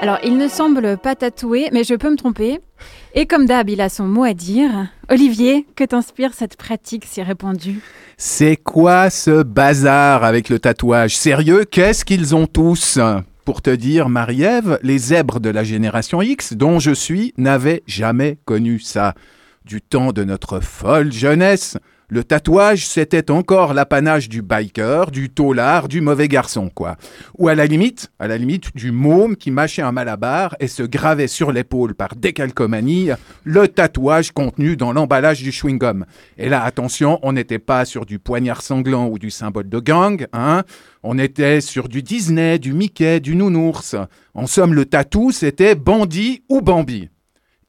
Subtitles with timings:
[0.00, 2.60] Alors, il ne semble pas tatoué, mais je peux me tromper.
[3.14, 4.70] Et comme d'hab, il a son mot à dire.
[5.10, 7.80] Olivier, que t'inspire cette pratique si répandue?
[8.16, 11.16] C'est quoi ce bazar avec le tatouage?
[11.16, 12.98] Sérieux, qu'est-ce qu'ils ont tous?
[13.44, 18.38] Pour te dire, Marie-Ève, les zèbres de la génération X, dont je suis, n'avaient jamais
[18.44, 19.14] connu ça.
[19.64, 21.76] Du temps de notre folle jeunesse,
[22.10, 26.96] le tatouage, c'était encore l'apanage du biker, du taulard, du mauvais garçon, quoi.
[27.36, 30.82] Ou à la limite, à la limite, du môme qui mâchait un malabar et se
[30.82, 33.10] gravait sur l'épaule par décalcomanie
[33.44, 36.04] le tatouage contenu dans l'emballage du chewing-gum.
[36.38, 40.26] Et là, attention, on n'était pas sur du poignard sanglant ou du symbole de gang,
[40.32, 40.62] hein.
[41.02, 43.94] On était sur du Disney, du Mickey, du nounours.
[44.34, 47.08] En somme, le tatou, c'était bandit ou Bambi.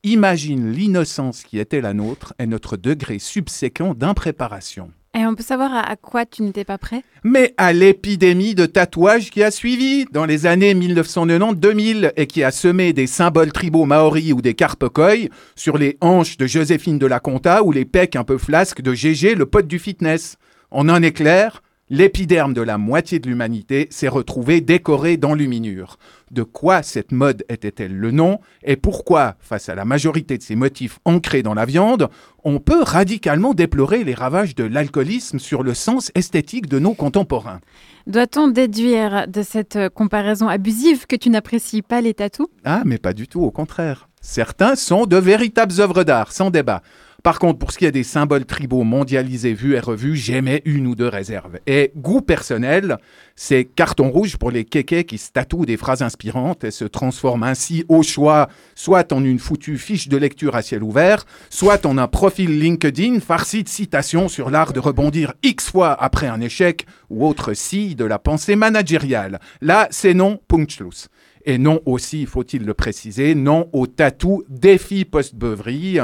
[0.06, 4.94] Imagine l'innocence qui était la nôtre et notre degré subséquent d'impréparation.
[5.14, 7.04] Et on peut savoir à, quoi tu n'étais pas prêt?
[7.26, 12.52] Mais à l'épidémie de tatouage qui a suivi dans les années 1990-2000 et qui a
[12.52, 17.20] semé des symboles tribaux maoris ou des carpocoy sur les hanches de Joséphine de la
[17.20, 20.38] Conta ou les pecs un peu flasques de Gégé, le pote du fitness.
[20.72, 25.98] En un éclair, l'épiderme de la moitié de l'humanité s'est retrouvé décoré d'enluminure.
[26.32, 30.56] De quoi cette mode était-elle le nom et pourquoi, face à la majorité de ces
[30.56, 32.10] motifs ancrés dans la viande,
[32.44, 37.62] on peut radicalement déplorer les ravages de l'alcoolisme sur le sens esthétique de nos contemporains?
[38.06, 42.48] Doit-on déduire de cette comparaison abusive que tu n'apprécies pas les tatous?
[42.64, 44.08] Ah, mais pas du tout, au contraire.
[44.22, 46.82] Certains sont de véritables œuvres d'art, sans débat.
[47.24, 50.88] Par contre, pour ce qui est des symboles tribaux mondialisés vus et revus, j'aimais une
[50.88, 51.60] ou deux réserves.
[51.68, 52.98] Et goût personnel,
[53.36, 57.44] c'est carton rouge pour les kékés qui se tatouent des phrases inspirantes et se transforment
[57.44, 61.98] ainsi au choix soit en une foutue fiche de lecture à ciel ouvert, soit en
[61.98, 66.86] un profil LinkedIn farci de citations sur l'art de rebondir X fois après un échec
[67.10, 69.40] ou autre si de la pensée managériale.
[69.62, 71.10] Là, c'est non, punchlus.
[71.50, 75.98] Et non aussi, faut-il le préciser, non au tatou défi post-beuverie.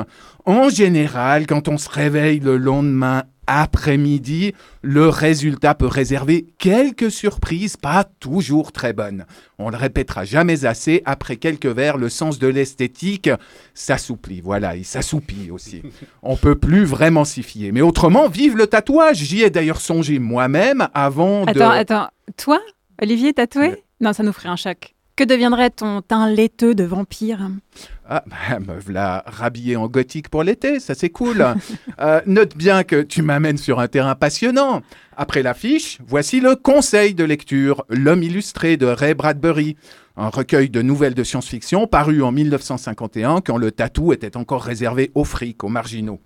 [0.44, 7.78] En général, quand on se réveille le lendemain après-midi, le résultat peut réserver quelques surprises,
[7.78, 9.28] pas toujours très bonnes.
[9.59, 13.29] On le répétera jamais assez, après quelques verres, le sens de l'esthétique
[13.75, 14.41] s'assouplit.
[14.41, 15.84] Voilà, il s'assoupit aussi.
[16.23, 17.72] On peut plus vraiment s'y fier.
[17.72, 19.17] Mais autrement, vive le tatouage.
[19.17, 21.51] J'y ai d'ailleurs songé moi-même avant de...
[21.51, 22.07] Attends, attends.
[22.35, 22.59] Toi,
[23.00, 23.84] Olivier, tatoué?
[24.01, 24.94] Non, ça nous ferait un choc.
[25.16, 27.50] Que deviendrait ton teint laiteux de vampire?
[28.06, 31.46] Ah, bah, me voilà rhabillé en gothique pour l'été, ça c'est cool.
[32.02, 34.81] Euh, note bien que tu m'amènes sur un terrain passionnant.
[35.16, 39.78] Après l'affiche, voici le conseil de lecture, L'homme illustré de Ray Bradbury,
[40.18, 45.12] un recueil de nouvelles de science-fiction paru en 1951 quand le tatou était encore réservé
[45.16, 46.20] aux frics, aux marginaux.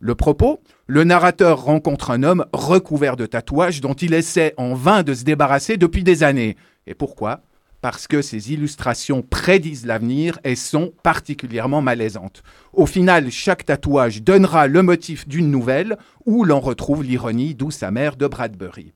[0.00, 5.04] Le propos Le narrateur rencontre un homme recouvert de tatouages dont il essaie en vain
[5.04, 6.56] de se débarrasser depuis des années.
[6.88, 7.42] Et pourquoi?
[7.82, 12.42] Parce que ces illustrations prédisent l'avenir et sont particulièrement malaisantes.
[12.72, 18.16] Au final, chaque tatouage donnera le motif d'une nouvelle où l'on retrouve l'ironie douce amère
[18.16, 18.94] de Bradbury.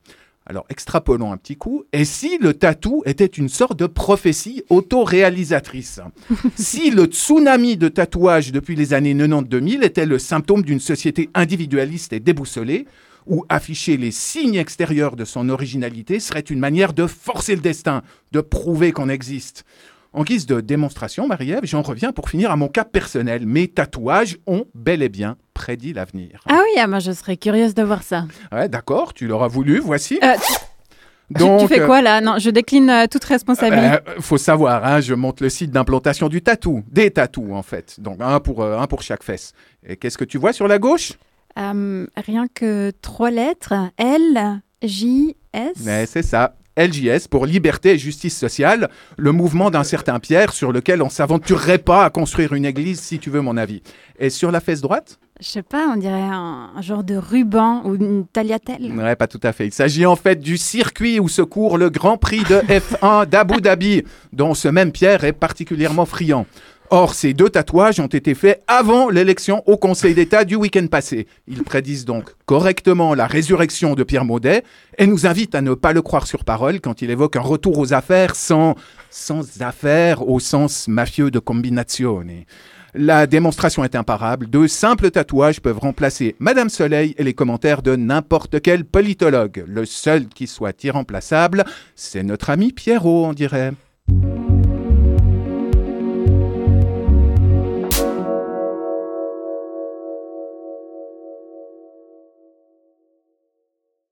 [0.49, 1.83] Alors extrapolons un petit coup.
[1.91, 5.99] Et si le tatou était une sorte de prophétie autoréalisatrice?
[6.55, 12.13] Si le tsunami de tatouage depuis les années 90-2000 était le symptôme d'une société individualiste
[12.13, 12.87] et déboussolée,
[13.27, 18.01] où afficher les signes extérieurs de son originalité serait une manière de forcer le destin,
[18.31, 19.65] de prouver qu'on existe.
[20.13, 23.45] En guise de démonstration, Marie-Ève, j'en reviens pour finir à mon cas personnel.
[23.45, 26.41] Mes tatouages ont bel et bien prédit l'avenir.
[26.49, 28.25] Ah oui, ah, moi je serais curieuse de voir ça.
[28.51, 30.19] Ouais, d'accord, tu l'auras voulu, voici.
[30.23, 30.33] Euh,
[31.29, 32.21] Donc, tu, fais quoi là?
[32.21, 33.97] Non, je décline euh, toute responsabilité.
[34.07, 37.99] Euh, faut savoir, hein, je monte le site d'implantation du tatou, des tatous en fait.
[37.99, 39.51] Donc un pour, un pour chaque fesse.
[39.85, 41.13] Et qu'est-ce que tu vois sur la gauche?
[41.57, 43.73] Euh, rien que trois lettres.
[43.97, 45.87] L, J, S.
[46.07, 46.55] c'est ça.
[46.77, 51.79] LJS pour Liberté et Justice sociale, le mouvement d'un certain Pierre sur lequel on s'aventurerait
[51.79, 53.81] pas à construire une église, si tu veux mon avis.
[54.19, 55.19] Et sur la fesse droite?
[55.39, 58.91] Je sais pas, on dirait un, genre de ruban ou une tagliatelle.
[58.91, 59.67] Ouais, pas tout à fait.
[59.67, 63.61] Il s'agit en fait du circuit où se court le Grand Prix de F1 d'Abu
[63.61, 64.03] Dhabi,
[64.33, 66.45] dont ce même Pierre est particulièrement friand.
[66.89, 71.27] Or, ces deux tatouages ont été faits avant l'élection au Conseil d'État du week-end passé.
[71.45, 74.63] Ils prédisent donc correctement la résurrection de Pierre Maudet
[74.97, 77.77] et nous invitent à ne pas le croire sur parole quand il évoque un retour
[77.77, 78.75] aux affaires sans,
[79.09, 82.45] sans affaires au sens mafieux de combinazione.
[82.93, 84.47] La démonstration est imparable.
[84.47, 89.65] Deux simples tatouages peuvent remplacer Madame Soleil et les commentaires de n'importe quel politologue.
[89.67, 93.73] Le seul qui soit irremplaçable, c'est notre ami Pierrot, on dirait.